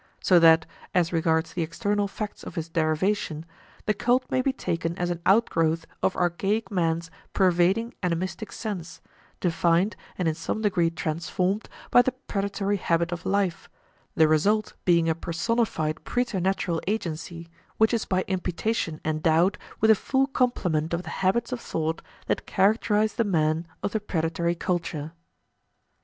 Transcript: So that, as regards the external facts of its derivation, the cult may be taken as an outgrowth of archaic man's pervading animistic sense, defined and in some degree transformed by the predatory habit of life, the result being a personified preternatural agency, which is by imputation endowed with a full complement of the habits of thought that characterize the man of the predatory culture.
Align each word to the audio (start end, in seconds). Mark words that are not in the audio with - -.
So 0.19 0.39
that, 0.39 0.65
as 0.95 1.13
regards 1.13 1.53
the 1.53 1.61
external 1.61 2.07
facts 2.07 2.41
of 2.43 2.57
its 2.57 2.69
derivation, 2.69 3.45
the 3.85 3.93
cult 3.93 4.25
may 4.31 4.41
be 4.41 4.51
taken 4.51 4.97
as 4.97 5.11
an 5.11 5.21
outgrowth 5.27 5.85
of 6.01 6.15
archaic 6.15 6.71
man's 6.71 7.11
pervading 7.33 7.93
animistic 8.01 8.51
sense, 8.51 8.99
defined 9.39 9.95
and 10.17 10.27
in 10.27 10.33
some 10.33 10.61
degree 10.63 10.89
transformed 10.89 11.69
by 11.91 12.01
the 12.01 12.13
predatory 12.13 12.77
habit 12.77 13.11
of 13.11 13.27
life, 13.27 13.69
the 14.15 14.27
result 14.27 14.73
being 14.85 15.07
a 15.07 15.13
personified 15.13 16.03
preternatural 16.03 16.81
agency, 16.87 17.47
which 17.77 17.93
is 17.93 18.05
by 18.05 18.23
imputation 18.27 18.99
endowed 19.05 19.59
with 19.81 19.91
a 19.91 19.93
full 19.93 20.25
complement 20.25 20.95
of 20.95 21.03
the 21.03 21.11
habits 21.21 21.51
of 21.51 21.61
thought 21.61 22.01
that 22.25 22.47
characterize 22.47 23.13
the 23.13 23.23
man 23.23 23.67
of 23.83 23.91
the 23.91 23.99
predatory 23.99 24.55
culture. 24.55 25.11